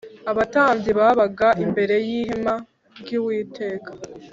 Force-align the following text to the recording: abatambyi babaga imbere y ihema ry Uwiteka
abatambyi 0.31 0.91
babaga 0.99 1.47
imbere 1.63 1.95
y 2.05 2.07
ihema 2.19 2.55
ry 2.99 3.09
Uwiteka 3.19 3.91